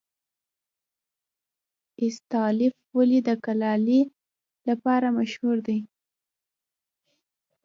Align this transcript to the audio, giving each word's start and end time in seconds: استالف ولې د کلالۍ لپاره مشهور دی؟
استالف 2.05 2.75
ولې 2.97 3.19
د 3.27 3.29
کلالۍ 3.45 4.01
لپاره 4.67 5.07
مشهور 5.19 5.57
دی؟ 5.67 5.79